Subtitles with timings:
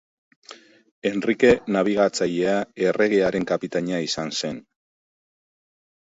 [1.09, 2.55] Henrike Nabigatzailea
[2.85, 4.57] erregearen kapitaina izan zen.